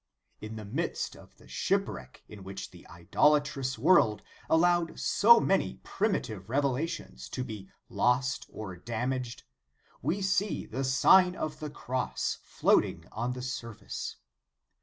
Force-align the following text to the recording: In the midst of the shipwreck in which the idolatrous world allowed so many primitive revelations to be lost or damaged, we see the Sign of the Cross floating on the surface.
In 0.39 0.55
the 0.55 0.65
midst 0.65 1.15
of 1.15 1.37
the 1.37 1.47
shipwreck 1.47 2.23
in 2.27 2.43
which 2.43 2.71
the 2.71 2.87
idolatrous 2.87 3.77
world 3.77 4.23
allowed 4.49 4.99
so 4.99 5.39
many 5.39 5.75
primitive 5.83 6.49
revelations 6.49 7.29
to 7.29 7.43
be 7.43 7.69
lost 7.87 8.47
or 8.51 8.75
damaged, 8.75 9.43
we 10.01 10.19
see 10.19 10.65
the 10.65 10.83
Sign 10.83 11.35
of 11.35 11.59
the 11.59 11.69
Cross 11.69 12.39
floating 12.41 13.05
on 13.11 13.33
the 13.33 13.43
surface. 13.43 14.15